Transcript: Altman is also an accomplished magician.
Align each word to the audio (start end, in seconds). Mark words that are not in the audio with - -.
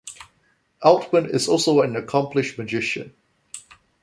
Altman 0.81 1.29
is 1.29 1.47
also 1.47 1.81
an 1.83 1.95
accomplished 1.95 2.57
magician. 2.57 3.13